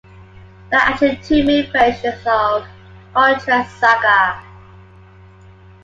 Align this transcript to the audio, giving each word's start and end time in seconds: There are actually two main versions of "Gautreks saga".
There 0.71 0.79
are 0.79 0.89
actually 0.93 1.17
two 1.17 1.43
main 1.43 1.71
versions 1.71 2.25
of 2.25 2.65
"Gautreks 3.13 3.67
saga". 3.79 4.41